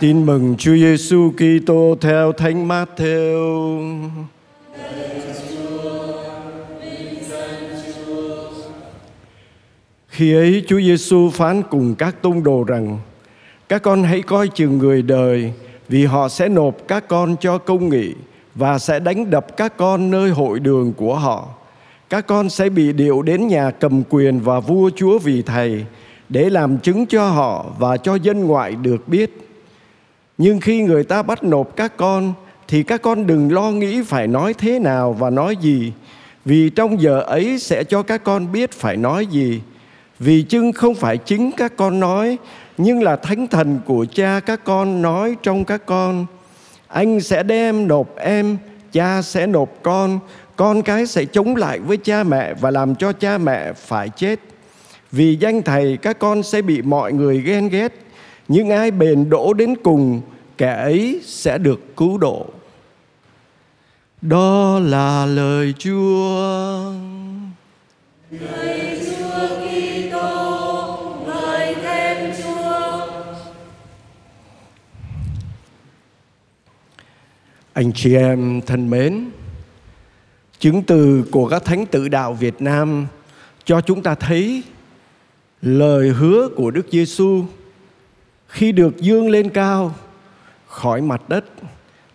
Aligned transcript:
Tin 0.00 0.26
mừng 0.26 0.54
Chúa 0.58 0.74
Giêsu 0.74 1.30
Kitô 1.30 1.96
theo 2.00 2.32
Thánh 2.32 2.68
Matthew. 2.68 4.10
Khi 10.08 10.34
ấy 10.34 10.64
Chúa 10.68 10.80
Giêsu 10.80 11.30
phán 11.30 11.62
cùng 11.62 11.94
các 11.94 12.22
tông 12.22 12.42
đồ 12.42 12.64
rằng: 12.64 12.98
Các 13.68 13.82
con 13.82 14.02
hãy 14.02 14.22
coi 14.22 14.48
chừng 14.48 14.78
người 14.78 15.02
đời, 15.02 15.52
vì 15.88 16.04
họ 16.04 16.28
sẽ 16.28 16.48
nộp 16.48 16.88
các 16.88 17.08
con 17.08 17.36
cho 17.40 17.58
công 17.58 17.88
nghị 17.88 18.14
và 18.54 18.78
sẽ 18.78 18.98
đánh 18.98 19.30
đập 19.30 19.56
các 19.56 19.76
con 19.76 20.10
nơi 20.10 20.30
hội 20.30 20.60
đường 20.60 20.92
của 20.92 21.14
họ. 21.14 21.48
Các 22.10 22.26
con 22.26 22.50
sẽ 22.50 22.68
bị 22.68 22.92
điệu 22.92 23.22
đến 23.22 23.48
nhà 23.48 23.70
cầm 23.70 24.02
quyền 24.10 24.40
và 24.40 24.60
vua 24.60 24.90
chúa 24.96 25.18
vì 25.18 25.42
thầy 25.42 25.84
để 26.28 26.50
làm 26.50 26.78
chứng 26.78 27.06
cho 27.06 27.28
họ 27.28 27.66
và 27.78 27.96
cho 27.96 28.14
dân 28.14 28.44
ngoại 28.44 28.74
được 28.82 29.08
biết 29.08 29.45
nhưng 30.38 30.60
khi 30.60 30.82
người 30.82 31.04
ta 31.04 31.22
bắt 31.22 31.44
nộp 31.44 31.76
các 31.76 31.96
con, 31.96 32.32
thì 32.68 32.82
các 32.82 33.02
con 33.02 33.26
đừng 33.26 33.52
lo 33.52 33.70
nghĩ 33.70 34.02
phải 34.02 34.26
nói 34.26 34.54
thế 34.54 34.78
nào 34.78 35.12
và 35.12 35.30
nói 35.30 35.56
gì, 35.56 35.92
vì 36.44 36.70
trong 36.70 37.00
giờ 37.00 37.20
ấy 37.20 37.58
sẽ 37.58 37.84
cho 37.84 38.02
các 38.02 38.24
con 38.24 38.52
biết 38.52 38.72
phải 38.72 38.96
nói 38.96 39.26
gì. 39.26 39.60
Vì 40.18 40.42
chưng 40.42 40.72
không 40.72 40.94
phải 40.94 41.18
chính 41.18 41.50
các 41.56 41.76
con 41.76 42.00
nói, 42.00 42.38
nhưng 42.78 43.02
là 43.02 43.16
thánh 43.16 43.46
thần 43.46 43.78
của 43.86 44.06
cha 44.14 44.40
các 44.46 44.64
con 44.64 45.02
nói 45.02 45.36
trong 45.42 45.64
các 45.64 45.86
con. 45.86 46.26
Anh 46.88 47.20
sẽ 47.20 47.42
đem 47.42 47.88
nộp 47.88 48.16
em, 48.16 48.56
cha 48.92 49.22
sẽ 49.22 49.46
nộp 49.46 49.68
con 49.82 50.18
con 50.56 50.82
cái 50.82 51.06
sẽ 51.06 51.24
chống 51.24 51.56
lại 51.56 51.78
với 51.78 51.96
cha 51.96 52.24
mẹ 52.24 52.54
và 52.54 52.70
làm 52.70 52.94
cho 52.94 53.12
cha 53.12 53.38
mẹ 53.38 53.72
phải 53.72 54.08
chết. 54.08 54.40
Vì 55.12 55.36
danh 55.40 55.62
thầy 55.62 55.96
các 56.02 56.18
con 56.18 56.42
sẽ 56.42 56.62
bị 56.62 56.82
mọi 56.82 57.12
người 57.12 57.40
ghen 57.40 57.68
ghét 57.68 57.92
nhưng 58.48 58.70
ai 58.70 58.90
bền 58.90 59.30
đổ 59.30 59.52
đến 59.52 59.74
cùng 59.82 60.20
kẻ 60.58 60.74
ấy 60.74 61.20
sẽ 61.24 61.58
được 61.58 61.96
cứu 61.96 62.18
độ 62.18 62.46
đó 64.22 64.78
là 64.78 65.26
lời 65.26 65.74
Chúa. 65.78 66.92
Lời 68.30 69.00
Chúa 69.04 69.48
Kitô, 69.60 70.98
lời 71.26 71.74
khen 71.82 72.32
Chúa. 72.42 73.06
Anh 77.72 77.92
chị 77.94 78.14
em 78.14 78.60
thân 78.66 78.90
mến, 78.90 79.30
chứng 80.58 80.82
từ 80.82 81.24
của 81.30 81.48
các 81.48 81.64
thánh 81.64 81.86
tự 81.86 82.08
đạo 82.08 82.34
Việt 82.34 82.62
Nam 82.62 83.06
cho 83.64 83.80
chúng 83.80 84.02
ta 84.02 84.14
thấy 84.14 84.62
lời 85.62 86.08
hứa 86.08 86.48
của 86.56 86.70
Đức 86.70 86.86
Giêsu 86.90 87.44
khi 88.48 88.72
được 88.72 88.96
dương 89.00 89.30
lên 89.30 89.50
cao, 89.50 89.94
khỏi 90.66 91.00
mặt 91.02 91.28
đất, 91.28 91.44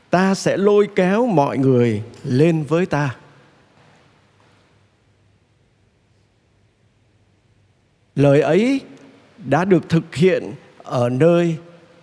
ta 0.09 0.35
sẽ 0.35 0.57
lôi 0.57 0.87
kéo 0.95 1.25
mọi 1.25 1.57
người 1.57 2.03
lên 2.23 2.63
với 2.63 2.85
ta 2.85 3.15
lời 8.15 8.41
ấy 8.41 8.81
đã 9.37 9.65
được 9.65 9.89
thực 9.89 10.15
hiện 10.15 10.53
ở 10.83 11.09
nơi 11.09 11.55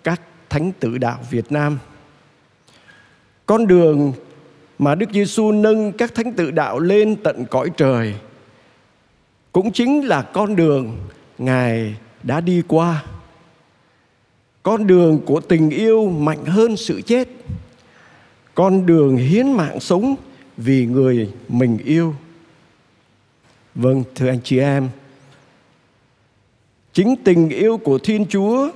các 0.05 0.21
thánh 0.49 0.73
tử 0.73 0.99
đạo 0.99 1.19
Việt 1.31 1.53
Nam. 1.53 1.79
Con 3.47 3.67
đường 3.67 4.13
mà 4.79 4.95
Đức 4.95 5.11
Giêsu 5.13 5.53
nâng 5.53 5.93
các 5.93 6.15
thánh 6.15 6.33
tự 6.33 6.51
đạo 6.51 6.79
lên 6.79 7.17
tận 7.25 7.45
cõi 7.51 7.71
trời 7.77 8.15
cũng 9.53 9.73
chính 9.73 10.07
là 10.07 10.23
con 10.23 10.57
đường 10.57 10.97
Ngài 11.39 11.97
đã 12.23 12.41
đi 12.41 12.63
qua 12.69 13.05
con 14.63 14.87
đường 14.87 15.21
của 15.27 15.41
tình 15.41 15.71
yêu 15.71 16.09
mạnh 16.09 16.45
hơn 16.45 16.77
sự 16.77 17.01
chết. 17.01 17.29
Con 18.55 18.87
đường 18.87 19.17
hiến 19.17 19.53
mạng 19.53 19.81
sống 19.81 20.15
vì 20.57 20.87
người 20.87 21.33
mình 21.49 21.79
yêu. 21.85 22.15
Vâng 23.75 24.05
thưa 24.15 24.29
anh 24.29 24.41
chị 24.45 24.59
em, 24.59 24.89
chính 26.93 27.15
tình 27.25 27.49
yêu 27.49 27.77
của 27.77 27.99
thiên 27.99 28.27
chúa 28.27 28.71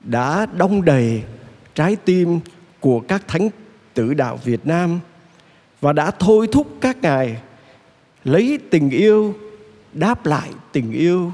đã 0.00 0.46
đong 0.46 0.84
đầy 0.84 1.22
trái 1.74 1.96
tim 1.96 2.40
của 2.80 3.00
các 3.00 3.28
thánh 3.28 3.48
tử 3.94 4.14
đạo 4.14 4.38
việt 4.44 4.66
nam 4.66 5.00
và 5.80 5.92
đã 5.92 6.10
thôi 6.10 6.48
thúc 6.52 6.66
các 6.80 6.96
ngài 7.02 7.36
lấy 8.24 8.58
tình 8.70 8.90
yêu, 8.90 9.34
đáp 9.92 10.26
lại 10.26 10.50
tình 10.72 10.92
yêu, 10.92 11.32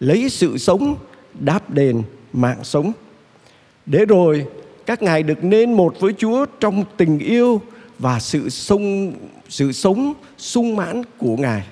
lấy 0.00 0.28
sự 0.28 0.58
sống 0.58 0.96
đáp 1.40 1.70
đền 1.70 2.02
mạng 2.36 2.64
sống 2.64 2.92
để 3.86 4.04
rồi 4.04 4.46
các 4.86 5.02
ngài 5.02 5.22
được 5.22 5.44
nên 5.44 5.72
một 5.72 5.94
với 6.00 6.12
Chúa 6.18 6.46
trong 6.60 6.84
tình 6.96 7.18
yêu 7.18 7.60
và 7.98 8.20
sự 8.20 8.48
sống 8.48 9.12
sự 9.48 9.72
sống 9.72 10.14
sung 10.38 10.76
mãn 10.76 11.02
của 11.18 11.36
ngài. 11.36 11.66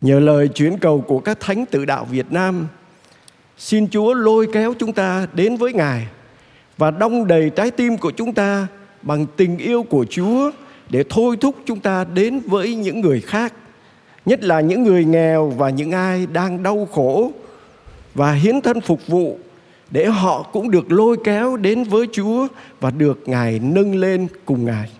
Nhờ 0.00 0.20
lời 0.20 0.48
chuyển 0.48 0.78
cầu 0.78 1.00
của 1.00 1.20
các 1.20 1.40
thánh 1.40 1.66
tự 1.66 1.84
đạo 1.84 2.04
Việt 2.10 2.32
Nam, 2.32 2.66
xin 3.58 3.88
Chúa 3.88 4.14
lôi 4.14 4.48
kéo 4.52 4.74
chúng 4.78 4.92
ta 4.92 5.26
đến 5.32 5.56
với 5.56 5.72
Ngài 5.72 6.06
và 6.76 6.90
đong 6.90 7.26
đầy 7.26 7.50
trái 7.56 7.70
tim 7.70 7.98
của 7.98 8.10
chúng 8.10 8.34
ta 8.34 8.66
bằng 9.02 9.26
tình 9.36 9.58
yêu 9.58 9.82
của 9.82 10.06
Chúa 10.10 10.50
để 10.90 11.04
thôi 11.08 11.36
thúc 11.40 11.56
chúng 11.66 11.80
ta 11.80 12.04
đến 12.04 12.40
với 12.40 12.74
những 12.74 13.00
người 13.00 13.20
khác 13.20 13.52
nhất 14.26 14.44
là 14.44 14.60
những 14.60 14.82
người 14.82 15.04
nghèo 15.04 15.48
và 15.48 15.70
những 15.70 15.92
ai 15.92 16.26
đang 16.26 16.62
đau 16.62 16.88
khổ 16.92 17.32
và 18.14 18.32
hiến 18.32 18.60
thân 18.60 18.80
phục 18.80 19.06
vụ 19.06 19.38
để 19.90 20.06
họ 20.06 20.42
cũng 20.42 20.70
được 20.70 20.92
lôi 20.92 21.16
kéo 21.24 21.56
đến 21.56 21.84
với 21.84 22.06
Chúa 22.12 22.48
và 22.80 22.90
được 22.90 23.22
Ngài 23.26 23.58
nâng 23.58 23.94
lên 23.94 24.28
cùng 24.44 24.64
Ngài. 24.64 24.90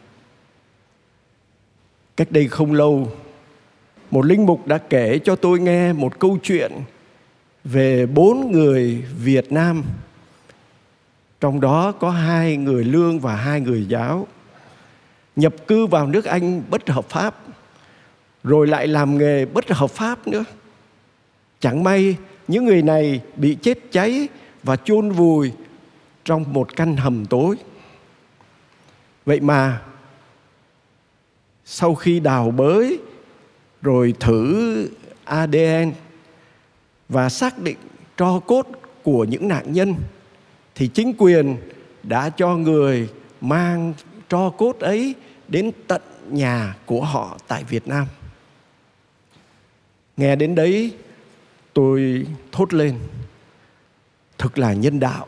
Cách 2.17 2.33
đây 2.33 2.49
không 2.49 2.73
lâu, 2.73 3.13
một 4.11 4.25
linh 4.25 4.47
mục 4.47 4.67
đã 4.67 4.79
kể 4.79 5.19
cho 5.25 5.37
tôi 5.37 5.61
nghe 5.61 5.93
một 5.93 6.19
câu 6.19 6.39
chuyện 6.43 6.73
về 7.65 8.07
bốn 8.07 8.53
người 8.53 9.05
Việt 9.19 9.53
Nam. 9.53 9.85
Trong 11.41 11.61
đó 11.61 11.93
có 11.93 12.11
hai 12.11 12.57
người 12.57 12.85
lương 12.85 13.21
và 13.21 13.37
hai 13.37 13.61
người 13.61 13.87
giáo. 13.89 14.27
Nhập 15.37 15.55
cư 15.67 15.87
vào 15.87 16.07
nước 16.07 16.25
Anh 16.25 16.63
bất 16.71 16.89
hợp 16.89 17.09
pháp 17.09 17.35
rồi 18.47 18.67
lại 18.67 18.87
làm 18.87 19.19
nghề 19.19 19.45
bất 19.45 19.69
hợp 19.69 19.91
pháp 19.91 20.29
nữa 20.29 20.45
chẳng 21.61 21.85
may 21.85 22.17
những 22.49 22.65
người 22.65 22.83
này 22.83 23.21
bị 23.37 23.57
chết 23.63 23.79
cháy 23.93 24.29
và 24.63 24.77
chôn 24.77 25.11
vùi 25.11 25.53
trong 26.25 26.53
một 26.53 26.77
căn 26.77 26.97
hầm 26.97 27.27
tối 27.27 27.57
vậy 29.27 29.41
mà 29.41 29.83
sau 31.65 31.95
khi 31.95 32.21
đào 32.21 32.51
bới 32.51 32.99
rồi 33.83 34.15
thử 34.21 34.89
adn 35.25 35.93
và 37.09 37.29
xác 37.29 37.59
định 37.59 37.77
tro 38.17 38.39
cốt 38.39 38.67
của 39.03 39.25
những 39.25 39.49
nạn 39.49 39.73
nhân, 39.73 39.95
thì 40.75 40.89
chính 40.89 41.13
quyền 41.19 41.57
đã 42.03 42.31
cho 42.31 42.57
người 42.57 43.09
mang 43.41 43.95
tro 44.29 44.51
cốt 44.51 44.79
ấy 44.81 45.15
đến 45.49 45.71
tận 45.87 46.03
nhà 46.29 46.77
của 46.87 47.05
họ 47.05 47.39
tại 47.49 47.65
Việt 47.65 47.89
Nam. 47.89 48.07
Nghe 50.17 50.37
đến 50.37 50.55
đấy, 50.55 50.95
tôi 51.73 52.27
thốt 52.53 52.75
lên, 52.75 52.99
Thực 54.39 54.59
là 54.59 54.73
nhân 54.73 55.01
đạo. 55.01 55.27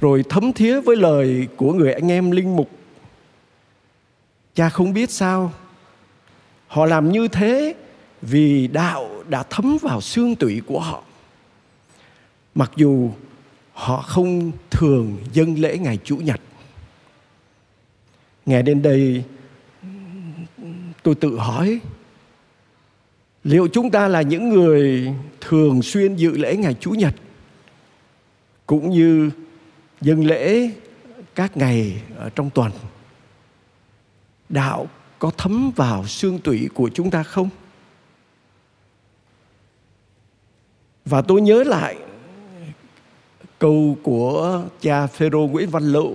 Rồi 0.00 0.24
thấm 0.28 0.52
thía 0.52 0.80
với 0.80 0.96
lời 0.96 1.48
của 1.56 1.72
người 1.72 1.92
anh 1.92 2.10
em 2.10 2.30
linh 2.30 2.56
mục. 2.56 2.70
Cha 4.54 4.68
không 4.68 4.92
biết 4.92 5.10
sao, 5.10 5.52
Họ 6.68 6.86
làm 6.86 7.12
như 7.12 7.28
thế 7.28 7.74
vì 8.22 8.68
đạo 8.68 9.24
đã 9.28 9.42
thấm 9.42 9.78
vào 9.82 10.00
xương 10.00 10.36
tủy 10.36 10.62
của 10.66 10.80
họ. 10.80 11.02
Mặc 12.54 12.70
dù 12.76 13.10
họ 13.72 14.02
không 14.02 14.52
thường 14.70 15.16
dâng 15.32 15.58
lễ 15.58 15.78
ngày 15.78 15.98
Chủ 16.04 16.16
nhật. 16.16 16.40
Nghe 18.46 18.62
đến 18.62 18.82
đây, 18.82 19.24
tôi 21.02 21.14
tự 21.14 21.38
hỏi 21.38 21.80
liệu 23.48 23.68
chúng 23.68 23.90
ta 23.90 24.08
là 24.08 24.22
những 24.22 24.48
người 24.48 25.14
thường 25.40 25.82
xuyên 25.82 26.16
dự 26.16 26.36
lễ 26.36 26.56
ngày 26.56 26.76
chủ 26.80 26.90
nhật, 26.90 27.14
cũng 28.66 28.90
như 28.90 29.30
dân 30.00 30.26
lễ 30.26 30.70
các 31.34 31.56
ngày 31.56 32.02
ở 32.16 32.30
trong 32.30 32.50
tuần, 32.50 32.72
đạo 34.48 34.86
có 35.18 35.30
thấm 35.38 35.70
vào 35.76 36.06
xương 36.06 36.38
tủy 36.38 36.68
của 36.74 36.90
chúng 36.94 37.10
ta 37.10 37.22
không? 37.22 37.48
Và 41.04 41.22
tôi 41.22 41.40
nhớ 41.40 41.64
lại 41.66 41.96
câu 43.58 43.96
của 44.02 44.62
cha 44.80 45.06
Phêrô 45.06 45.46
Nguyễn 45.46 45.70
Văn 45.70 45.82
Lựu 45.82 46.14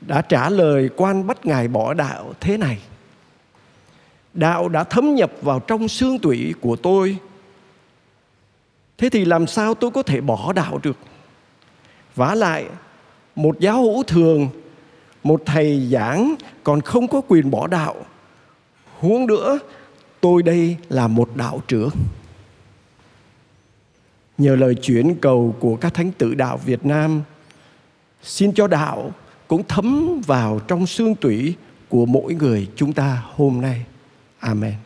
đã 0.00 0.22
trả 0.22 0.50
lời 0.50 0.90
quan 0.96 1.26
bắt 1.26 1.46
ngài 1.46 1.68
bỏ 1.68 1.94
đạo 1.94 2.34
thế 2.40 2.56
này 2.56 2.78
đạo 4.34 4.68
đã 4.68 4.84
thấm 4.84 5.14
nhập 5.14 5.32
vào 5.42 5.60
trong 5.60 5.88
xương 5.88 6.18
tủy 6.18 6.54
của 6.60 6.76
tôi. 6.76 7.18
Thế 8.98 9.08
thì 9.08 9.24
làm 9.24 9.46
sao 9.46 9.74
tôi 9.74 9.90
có 9.90 10.02
thể 10.02 10.20
bỏ 10.20 10.52
đạo 10.52 10.80
được? 10.82 10.96
Vả 12.14 12.34
lại, 12.34 12.66
một 13.36 13.60
giáo 13.60 13.82
hữu 13.82 14.02
thường, 14.02 14.48
một 15.22 15.42
thầy 15.46 15.88
giảng 15.92 16.34
còn 16.64 16.80
không 16.80 17.08
có 17.08 17.20
quyền 17.28 17.50
bỏ 17.50 17.66
đạo. 17.66 17.94
Huống 19.00 19.26
nữa, 19.26 19.58
tôi 20.20 20.42
đây 20.42 20.76
là 20.88 21.08
một 21.08 21.36
đạo 21.36 21.62
trưởng. 21.68 21.90
Nhờ 24.38 24.56
lời 24.56 24.74
chuyển 24.74 25.14
cầu 25.20 25.56
của 25.60 25.76
các 25.76 25.94
thánh 25.94 26.12
tử 26.12 26.34
đạo 26.34 26.56
Việt 26.64 26.86
Nam, 26.86 27.22
xin 28.22 28.52
cho 28.54 28.66
đạo 28.66 29.12
cũng 29.48 29.62
thấm 29.68 30.20
vào 30.26 30.60
trong 30.68 30.86
xương 30.86 31.14
tủy 31.14 31.54
của 31.88 32.06
mỗi 32.06 32.34
người 32.34 32.68
chúng 32.76 32.92
ta 32.92 33.22
hôm 33.34 33.60
nay. 33.60 33.84
Amen. 34.44 34.83